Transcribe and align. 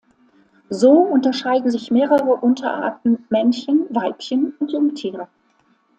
So 0.71 0.93
unterscheiden 1.13 1.69
sich 1.69 1.91
mehrere 1.91 2.23
Unterarten, 2.35 3.23
Männchen, 3.29 3.85
Weibchen 3.91 4.55
und 4.57 4.71
Jungtiere. 4.71 5.27